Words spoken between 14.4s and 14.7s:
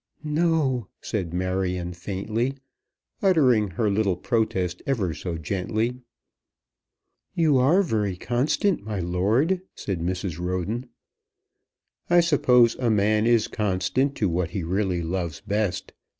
he